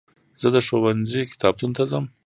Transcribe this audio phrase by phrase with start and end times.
[0.41, 2.05] زه د ښوونځي کتابتون ته ځم.